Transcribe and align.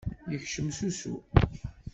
Yekcem 0.31 0.67
s 0.75 0.77
usu. 0.87 1.13